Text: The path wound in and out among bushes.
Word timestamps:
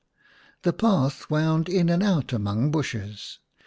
The 0.63 0.73
path 0.73 1.29
wound 1.29 1.69
in 1.69 1.87
and 1.89 2.01
out 2.01 2.33
among 2.33 2.71
bushes. 2.71 3.37